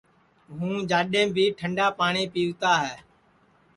[0.57, 2.95] یو جاڈؔیم بی ٹھنٚڈا پاٹؔی پیوتا ہے